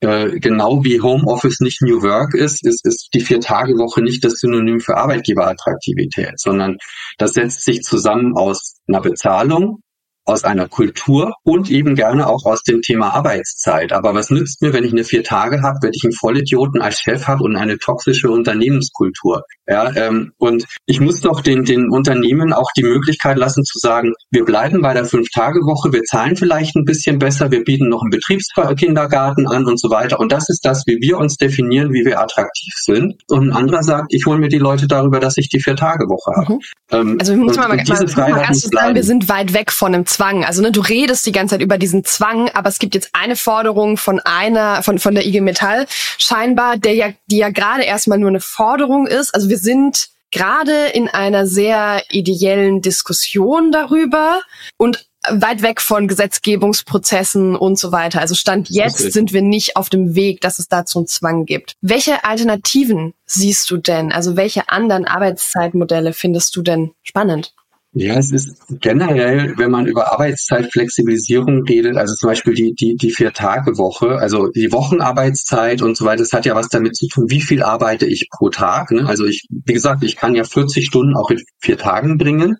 [0.00, 4.80] äh, genau wie Homeoffice nicht New Work ist, ist, ist die Vier-Tage-Woche nicht das Synonym
[4.80, 6.76] für Arbeitgeberattraktivität, sondern
[7.16, 9.80] das setzt sich zusammen aus einer Bezahlung,
[10.26, 13.92] aus einer Kultur und eben gerne auch aus dem Thema Arbeitszeit.
[13.92, 17.00] Aber was nützt mir, wenn ich eine vier Tage habe, wenn ich einen Vollidioten als
[17.00, 19.42] Chef habe und eine toxische Unternehmenskultur?
[19.68, 24.12] Ja, ähm, und ich muss doch den, den Unternehmen auch die Möglichkeit lassen zu sagen,
[24.30, 28.10] wir bleiben bei der Fünf-Tage-Woche, wir zahlen vielleicht ein bisschen besser, wir bieten noch einen
[28.10, 30.20] Betriebskindergarten an und so weiter.
[30.20, 33.14] Und das ist das, wie wir uns definieren, wie wir attraktiv sind.
[33.28, 36.54] Und ein anderer sagt, ich hole mir die Leute darüber, dass ich die Vier-Tage-Woche habe.
[36.54, 36.60] Mhm.
[36.90, 40.06] Ähm, also muss man mal, mal, mal ganz sagen, wir sind weit weg von einem
[40.16, 40.44] Zwang.
[40.44, 43.36] Also ne, du redest die ganze Zeit über diesen Zwang, aber es gibt jetzt eine
[43.36, 48.18] Forderung von einer, von, von der IG Metall scheinbar, der ja, die ja gerade erstmal
[48.18, 49.34] nur eine Forderung ist.
[49.34, 54.40] Also wir sind gerade in einer sehr ideellen Diskussion darüber
[54.78, 58.20] und weit weg von Gesetzgebungsprozessen und so weiter.
[58.20, 61.74] Also Stand jetzt sind wir nicht auf dem Weg, dass es dazu einen Zwang gibt.
[61.82, 64.12] Welche Alternativen siehst du denn?
[64.12, 67.55] Also welche anderen Arbeitszeitmodelle findest du denn spannend?
[67.98, 73.10] Ja, es ist generell, wenn man über Arbeitszeitflexibilisierung redet, also zum Beispiel die, die, die
[73.10, 77.40] Vier-Tage-Woche, also die Wochenarbeitszeit und so weiter, das hat ja was damit zu tun, wie
[77.40, 78.90] viel arbeite ich pro Tag.
[78.90, 79.06] Ne?
[79.06, 82.56] Also ich, wie gesagt, ich kann ja 40 Stunden auch in vier Tagen bringen,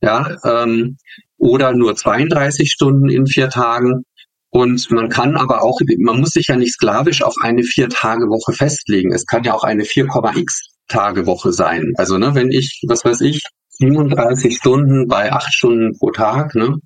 [0.00, 0.96] ja, ähm,
[1.38, 4.04] oder nur 32 Stunden in vier Tagen.
[4.50, 9.12] Und man kann aber auch, man muss sich ja nicht sklavisch auf eine Vier-Tage-Woche festlegen.
[9.12, 11.94] Es kann ja auch eine 4,x Tage Woche sein.
[11.96, 13.42] Also ne, wenn ich, was weiß ich,
[13.82, 16.76] 37 Stunden bei 8 Stunden pro Tag, ne,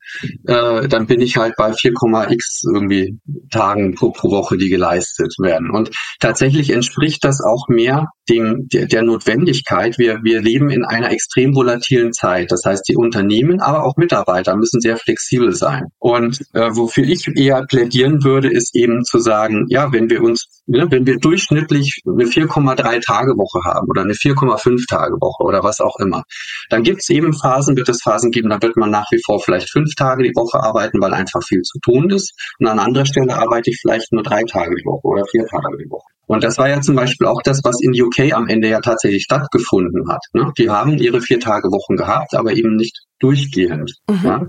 [0.47, 3.19] äh, dann bin ich halt bei 4,x irgendwie
[3.51, 5.71] Tagen pro, pro Woche, die geleistet werden.
[5.71, 9.99] Und tatsächlich entspricht das auch mehr dem, der, der Notwendigkeit.
[9.99, 12.51] Wir, wir leben in einer extrem volatilen Zeit.
[12.51, 15.85] Das heißt, die Unternehmen, aber auch Mitarbeiter müssen sehr flexibel sein.
[15.99, 20.56] Und äh, wofür ich eher plädieren würde, ist eben zu sagen, ja, wenn wir uns,
[20.67, 25.63] ne, wenn wir durchschnittlich eine 4,3 Tage Woche haben oder eine 4,5 Tage Woche oder
[25.63, 26.23] was auch immer,
[26.71, 29.41] dann gibt es eben Phasen, wird es Phasen geben, da wird man nach wie vor
[29.41, 32.33] vielleicht fünf Tage die Woche arbeiten, weil einfach viel zu tun ist.
[32.59, 35.77] Und an anderer Stelle arbeite ich vielleicht nur drei Tage die Woche oder vier Tage
[35.79, 36.07] die Woche.
[36.27, 39.23] Und das war ja zum Beispiel auch das, was in UK am Ende ja tatsächlich
[39.23, 40.23] stattgefunden hat.
[40.33, 40.53] Ne?
[40.59, 43.93] Die haben ihre vier Tage Wochen gehabt, aber eben nicht durchgehend.
[44.09, 44.21] Mhm.
[44.25, 44.47] Ja?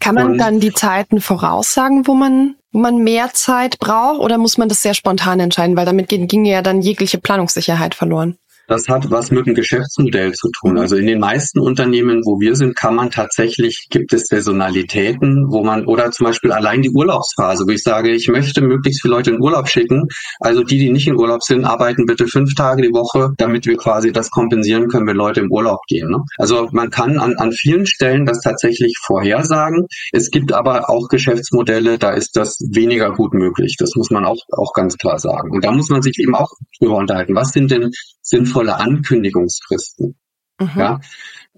[0.00, 4.58] Kann man Und, dann die Zeiten voraussagen, wo man, man mehr Zeit braucht, oder muss
[4.58, 5.76] man das sehr spontan entscheiden?
[5.76, 8.38] Weil damit ging, ging ja dann jegliche Planungssicherheit verloren.
[8.68, 10.78] Das hat was mit dem Geschäftsmodell zu tun.
[10.78, 15.62] Also in den meisten Unternehmen, wo wir sind, kann man tatsächlich, gibt es Saisonalitäten, wo
[15.62, 19.30] man, oder zum Beispiel allein die Urlaubsphase, wo ich sage, ich möchte möglichst viele Leute
[19.30, 20.08] in Urlaub schicken.
[20.40, 23.76] Also die, die nicht in Urlaub sind, arbeiten bitte fünf Tage die Woche, damit wir
[23.76, 26.10] quasi das kompensieren können, wenn Leute im Urlaub gehen.
[26.10, 26.18] Ne?
[26.38, 29.86] Also man kann an, an vielen Stellen das tatsächlich vorhersagen.
[30.12, 33.76] Es gibt aber auch Geschäftsmodelle, da ist das weniger gut möglich.
[33.78, 35.52] Das muss man auch, auch ganz klar sagen.
[35.52, 36.50] Und da muss man sich eben auch
[36.80, 37.34] drüber unterhalten.
[37.34, 37.90] Was sind denn
[38.22, 40.16] sinnvolle Ankündigungsfristen.
[40.58, 40.70] Mhm.
[40.74, 41.00] Ja,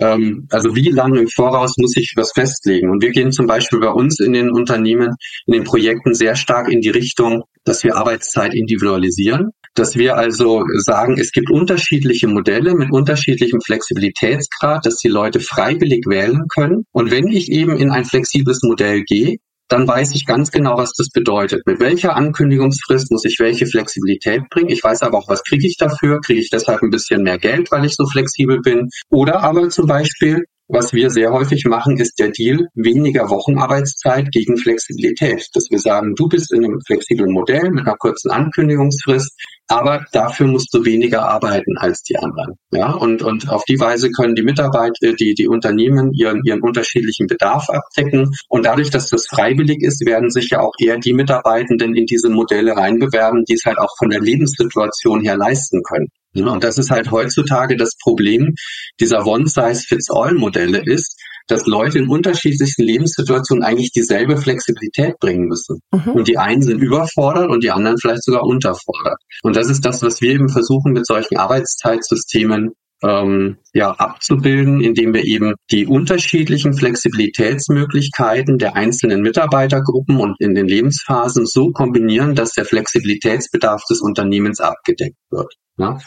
[0.01, 2.91] ähm, also wie lange im Voraus muss ich was festlegen?
[2.91, 5.15] Und wir gehen zum Beispiel bei uns in den Unternehmen,
[5.47, 10.65] in den Projekten sehr stark in die Richtung, dass wir Arbeitszeit individualisieren, dass wir also
[10.79, 16.85] sagen, es gibt unterschiedliche Modelle mit unterschiedlichem Flexibilitätsgrad, dass die Leute freiwillig wählen können.
[16.93, 19.37] Und wenn ich eben in ein flexibles Modell gehe,
[19.69, 21.67] dann weiß ich ganz genau, was das bedeutet.
[21.67, 24.71] Mit welcher Ankündigungsfrist muss ich welche Flexibilität bringen?
[24.71, 26.21] Ich weiß aber auch, was kriege ich dafür?
[26.21, 28.89] Kriege ich deshalb ein bisschen mehr Geld, weil ich so flexibel bin?
[29.11, 34.57] Oder aber zum Beispiel, was wir sehr häufig machen, ist der Deal weniger Wochenarbeitszeit gegen
[34.57, 35.49] Flexibilität.
[35.55, 39.33] Dass wir sagen, du bist in einem flexiblen Modell mit einer kurzen Ankündigungsfrist
[39.69, 42.55] aber dafür musst du weniger arbeiten als die anderen.
[42.73, 46.63] Ja, und, und auf die Weise können die Mitarbeiter, äh, die, die Unternehmen ihren, ihren
[46.63, 48.31] unterschiedlichen Bedarf abdecken.
[48.49, 52.31] Und dadurch, dass das freiwillig ist, werden sich ja auch eher die Mitarbeitenden in diese
[52.31, 56.09] Modelle reinbewerben, die es halt auch von der Lebenssituation her leisten können.
[56.47, 58.55] Und das ist halt heutzutage das Problem
[59.01, 61.17] dieser One-Size-Fits-All-Modelle ist,
[61.49, 65.81] dass Leute in unterschiedlichsten Lebenssituationen eigentlich dieselbe Flexibilität bringen müssen.
[65.91, 66.13] Mhm.
[66.13, 69.19] Und die einen sind überfordert und die anderen vielleicht sogar unterfordert.
[69.43, 72.73] Und das ist das, was wir eben versuchen mit solchen Arbeitszeitsystemen
[73.03, 80.67] ähm, ja, abzubilden, indem wir eben die unterschiedlichen Flexibilitätsmöglichkeiten der einzelnen Mitarbeitergruppen und in den
[80.67, 85.55] Lebensphasen so kombinieren, dass der Flexibilitätsbedarf des Unternehmens abgedeckt wird.
[85.79, 85.99] Ja?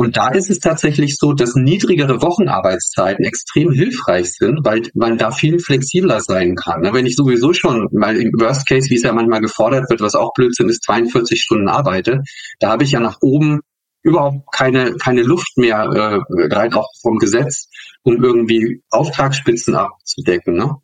[0.00, 5.30] Und da ist es tatsächlich so, dass niedrigere Wochenarbeitszeiten extrem hilfreich sind, weil man da
[5.30, 6.80] viel flexibler sein kann.
[6.80, 10.00] Ne, wenn ich sowieso schon mal im Worst Case, wie es ja manchmal gefordert wird,
[10.00, 12.22] was auch Blödsinn ist, 42 Stunden arbeite,
[12.60, 13.60] da habe ich ja nach oben
[14.02, 17.68] überhaupt keine, keine Luft mehr, äh, rein auch vom Gesetz,
[18.02, 20.54] um irgendwie Auftragsspitzen abzudecken.
[20.54, 20.76] Ne?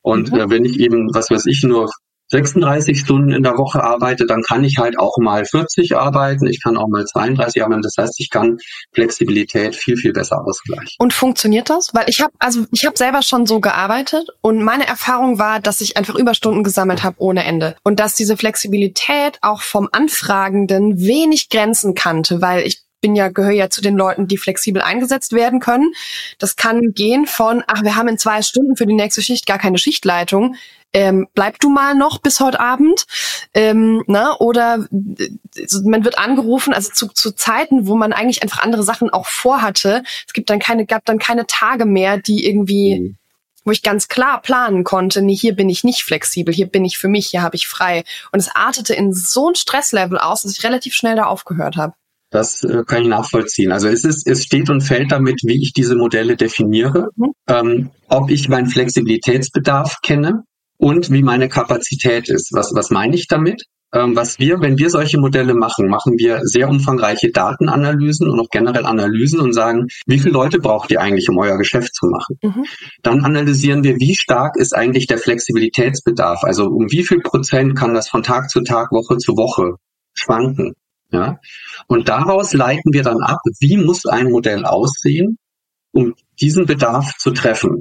[0.00, 0.38] Und mhm.
[0.38, 1.90] äh, wenn ich eben, was weiß ich, nur
[2.30, 6.62] 36 Stunden in der Woche arbeite, dann kann ich halt auch mal 40 arbeiten, ich
[6.62, 7.82] kann auch mal 32 arbeiten.
[7.82, 8.58] Das heißt, ich kann
[8.92, 10.94] Flexibilität viel, viel besser ausgleichen.
[10.98, 11.90] Und funktioniert das?
[11.92, 15.80] Weil ich habe also ich habe selber schon so gearbeitet und meine Erfahrung war, dass
[15.80, 21.48] ich einfach Überstunden gesammelt habe ohne Ende und dass diese Flexibilität auch vom Anfragenden wenig
[21.48, 25.60] Grenzen kannte, weil ich bin ja, gehöre ja zu den Leuten, die flexibel eingesetzt werden
[25.60, 25.92] können.
[26.38, 29.58] Das kann gehen von, ach, wir haben in zwei Stunden für die nächste Schicht gar
[29.58, 30.56] keine Schichtleitung.
[30.92, 33.06] Ähm, bleib du mal noch bis heute Abend,
[33.54, 34.36] ähm, ne?
[34.40, 35.28] oder äh,
[35.84, 40.02] man wird angerufen, also zu, zu Zeiten, wo man eigentlich einfach andere Sachen auch vorhatte.
[40.26, 43.16] Es gibt dann keine, gab dann keine Tage mehr, die irgendwie, mhm.
[43.64, 46.98] wo ich ganz klar planen konnte, nee, hier bin ich nicht flexibel, hier bin ich
[46.98, 48.02] für mich, hier habe ich frei.
[48.32, 51.94] Und es artete in so ein Stresslevel aus, dass ich relativ schnell da aufgehört habe.
[52.30, 53.72] Das äh, kann ich nachvollziehen.
[53.72, 57.32] Also es ist, es steht und fällt damit, wie ich diese Modelle definiere, mhm.
[57.48, 60.44] ähm, ob ich meinen Flexibilitätsbedarf kenne
[60.78, 62.50] und wie meine Kapazität ist.
[62.52, 63.64] Was, was meine ich damit?
[63.92, 68.48] Ähm, was wir, wenn wir solche Modelle machen, machen wir sehr umfangreiche Datenanalysen und auch
[68.50, 72.38] generell Analysen und sagen, wie viele Leute braucht ihr eigentlich, um euer Geschäft zu machen?
[72.42, 72.64] Mhm.
[73.02, 76.44] Dann analysieren wir, wie stark ist eigentlich der Flexibilitätsbedarf?
[76.44, 79.74] Also um wie viel Prozent kann das von Tag zu Tag, Woche zu Woche
[80.14, 80.74] schwanken?
[81.12, 81.38] Ja?
[81.86, 85.38] Und daraus leiten wir dann ab, wie muss ein Modell aussehen,
[85.92, 87.80] um diesen Bedarf zu treffen.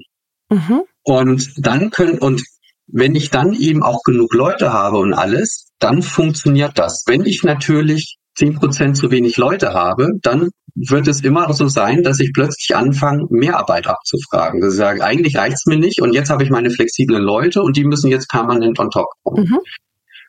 [0.50, 0.82] Mhm.
[1.04, 2.44] Und dann können, und
[2.88, 7.04] wenn ich dann eben auch genug Leute habe und alles, dann funktioniert das.
[7.08, 12.04] Wenn ich natürlich zehn Prozent zu wenig Leute habe, dann wird es immer so sein,
[12.04, 14.62] dass ich plötzlich anfange, Mehrarbeit abzufragen.
[14.62, 17.76] Das ist ja, eigentlich reicht's mir nicht und jetzt habe ich meine flexiblen Leute und
[17.76, 19.44] die müssen jetzt permanent on top kommen.
[19.44, 19.60] Mhm.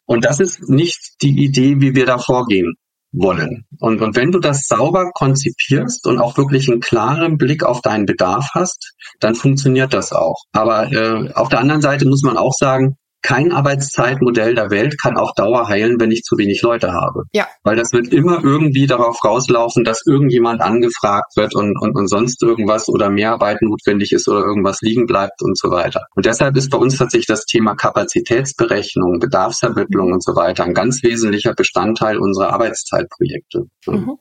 [0.07, 2.75] Und das ist nicht die Idee, wie wir da vorgehen
[3.13, 3.65] wollen.
[3.79, 8.07] Und, und wenn du das sauber konzipierst und auch wirklich einen klaren Blick auf deinen
[8.07, 10.45] Bedarf hast, dann funktioniert das auch.
[10.53, 15.17] Aber äh, auf der anderen Seite muss man auch sagen, kein Arbeitszeitmodell der Welt kann
[15.17, 17.25] auch Dauer heilen, wenn ich zu wenig Leute habe.
[17.33, 17.47] Ja.
[17.63, 22.43] Weil das wird immer irgendwie darauf rauslaufen, dass irgendjemand angefragt wird und, und, und sonst
[22.43, 26.07] irgendwas oder Mehrarbeit notwendig ist oder irgendwas liegen bleibt und so weiter.
[26.15, 31.03] Und deshalb ist bei uns tatsächlich das Thema Kapazitätsberechnung, Bedarfsermittlung und so weiter ein ganz
[31.03, 33.65] wesentlicher Bestandteil unserer Arbeitszeitprojekte.
[33.87, 34.19] Mhm.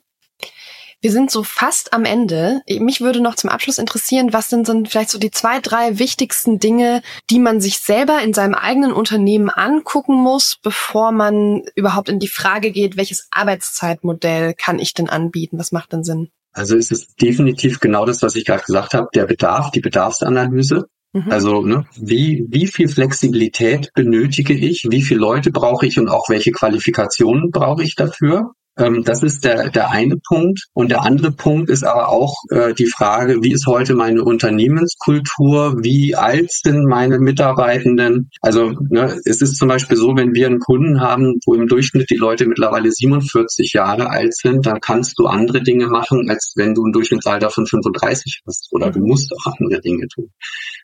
[1.02, 2.62] Wir sind so fast am Ende.
[2.68, 6.60] Mich würde noch zum Abschluss interessieren, was sind, sind vielleicht so die zwei, drei wichtigsten
[6.60, 12.20] Dinge, die man sich selber in seinem eigenen Unternehmen angucken muss, bevor man überhaupt in
[12.20, 15.58] die Frage geht, welches Arbeitszeitmodell kann ich denn anbieten?
[15.58, 16.32] Was macht denn Sinn?
[16.52, 20.88] Also es ist definitiv genau das, was ich gerade gesagt habe, der Bedarf, die Bedarfsanalyse.
[21.14, 21.32] Mhm.
[21.32, 26.28] Also ne, wie, wie viel Flexibilität benötige ich, wie viele Leute brauche ich und auch
[26.28, 28.52] welche Qualifikationen brauche ich dafür?
[28.80, 30.68] Ähm, das ist der, der eine Punkt.
[30.74, 35.84] Und der andere Punkt ist aber auch äh, die Frage, wie ist heute meine Unternehmenskultur?
[35.84, 38.30] Wie alt sind meine Mitarbeitenden?
[38.42, 42.10] Also ne, es ist zum Beispiel so, wenn wir einen Kunden haben, wo im Durchschnitt
[42.10, 46.74] die Leute mittlerweile 47 Jahre alt sind, dann kannst du andere Dinge machen, als wenn
[46.74, 48.70] du ein Durchschnittsalter von 35 hast.
[48.72, 50.32] Oder du musst auch andere Dinge tun.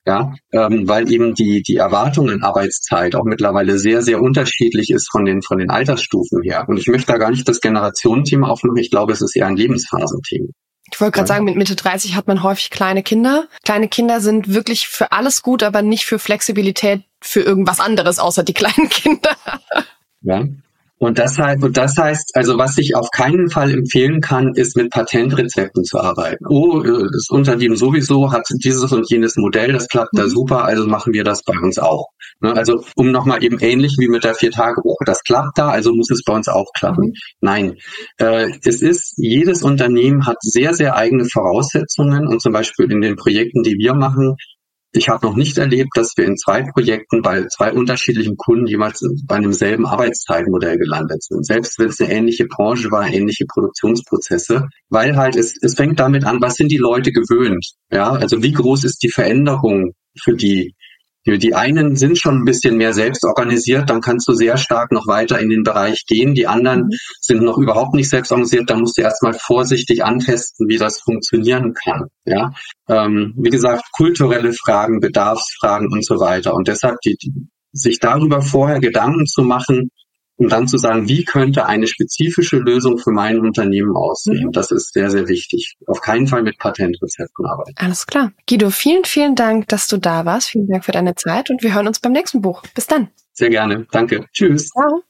[0.05, 5.09] Ja, ähm, weil eben die, die Erwartung in Arbeitszeit auch mittlerweile sehr, sehr unterschiedlich ist
[5.11, 6.65] von den, von den Altersstufen her.
[6.67, 8.77] Und ich möchte da gar nicht das Generation Generationenthema aufmachen.
[8.77, 10.47] Ich glaube, es ist eher ein Lebensphasenthema.
[10.91, 13.47] Ich wollte gerade sagen, mit Mitte 30 hat man häufig kleine Kinder.
[13.63, 18.43] Kleine Kinder sind wirklich für alles gut, aber nicht für Flexibilität für irgendwas anderes außer
[18.43, 19.35] die kleinen Kinder.
[20.21, 20.43] Ja,
[20.97, 24.77] und das, heißt, und das heißt, also was ich auf keinen Fall empfehlen kann, ist
[24.77, 26.45] mit Patentrezepten zu arbeiten.
[26.47, 30.29] Oh, das Unternehmen sowieso hat dieses und jenes Modell, das klappt da mhm.
[30.29, 32.07] super, also machen wir das bei uns auch.
[32.39, 36.09] Ne, also um nochmal eben ähnlich wie mit der Vier-Tage-Woche, das klappt da, also muss
[36.11, 37.07] es bei uns auch klappen.
[37.07, 37.13] Mhm.
[37.41, 37.77] Nein,
[38.17, 43.17] äh, es ist, jedes Unternehmen hat sehr, sehr eigene Voraussetzungen und zum Beispiel in den
[43.17, 44.37] Projekten, die wir machen,
[44.95, 49.01] ich habe noch nicht erlebt, dass wir in zwei Projekten bei zwei unterschiedlichen Kunden jemals
[49.27, 51.45] bei einem selben Arbeitszeitmodell gelandet sind.
[51.45, 56.25] Selbst wenn es eine ähnliche Branche war, ähnliche Produktionsprozesse, weil halt es, es fängt damit
[56.25, 57.65] an, was sind die Leute gewöhnt?
[57.91, 60.75] Ja, also wie groß ist die Veränderung für die?
[61.25, 65.07] Die einen sind schon ein bisschen mehr selbst organisiert, dann kannst du sehr stark noch
[65.07, 66.35] weiter in den Bereich gehen.
[66.35, 66.91] Die anderen mhm.
[67.19, 71.73] sind noch überhaupt nicht selbst organisiert, da musst du erstmal vorsichtig antesten, wie das funktionieren
[71.73, 72.07] kann.
[72.25, 72.53] Ja,
[72.87, 76.53] ähm, wie gesagt, kulturelle Fragen, Bedarfsfragen und so weiter.
[76.53, 77.33] Und deshalb die, die,
[77.71, 79.89] sich darüber vorher Gedanken zu machen,
[80.37, 84.47] um dann zu sagen, wie könnte eine spezifische Lösung für mein Unternehmen aussehen.
[84.47, 84.51] Mhm.
[84.51, 85.75] Das ist sehr, sehr wichtig.
[85.87, 87.75] Auf keinen Fall mit Patentrezepten arbeiten.
[87.77, 88.31] Alles klar.
[88.47, 90.49] Guido, vielen, vielen Dank, dass du da warst.
[90.49, 92.63] Vielen Dank für deine Zeit und wir hören uns beim nächsten Buch.
[92.73, 93.09] Bis dann.
[93.33, 93.85] Sehr gerne.
[93.91, 94.25] Danke.
[94.33, 94.69] Tschüss.
[94.69, 95.03] Ciao.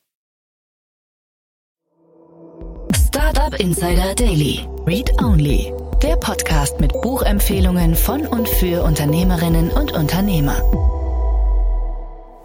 [3.07, 4.67] Startup Insider Daily.
[4.85, 5.73] Read Only.
[6.03, 10.61] Der Podcast mit Buchempfehlungen von und für Unternehmerinnen und Unternehmer.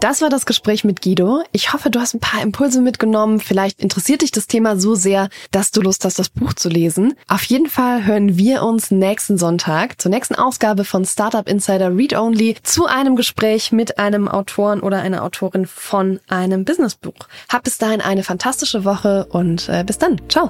[0.01, 1.43] Das war das Gespräch mit Guido.
[1.51, 3.39] Ich hoffe, du hast ein paar Impulse mitgenommen.
[3.39, 7.13] Vielleicht interessiert dich das Thema so sehr, dass du Lust hast, das Buch zu lesen.
[7.27, 12.17] Auf jeden Fall hören wir uns nächsten Sonntag zur nächsten Ausgabe von Startup Insider Read
[12.17, 17.27] Only zu einem Gespräch mit einem Autoren oder einer Autorin von einem Businessbuch.
[17.47, 20.19] Hab bis dahin eine fantastische Woche und äh, bis dann.
[20.29, 20.49] Ciao.